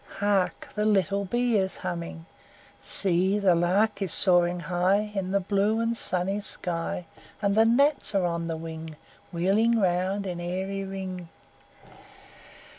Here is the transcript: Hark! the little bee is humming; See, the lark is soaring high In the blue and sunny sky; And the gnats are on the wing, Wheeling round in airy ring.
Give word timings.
Hark! 0.17 0.69
the 0.73 0.83
little 0.83 1.25
bee 1.25 1.59
is 1.59 1.77
humming; 1.77 2.25
See, 2.81 3.37
the 3.37 3.53
lark 3.53 4.01
is 4.01 4.11
soaring 4.11 4.61
high 4.61 5.11
In 5.13 5.29
the 5.29 5.39
blue 5.39 5.79
and 5.79 5.95
sunny 5.95 6.39
sky; 6.41 7.05
And 7.39 7.53
the 7.53 7.65
gnats 7.65 8.15
are 8.15 8.25
on 8.25 8.47
the 8.47 8.57
wing, 8.57 8.95
Wheeling 9.31 9.79
round 9.79 10.25
in 10.25 10.39
airy 10.39 10.83
ring. 10.83 11.29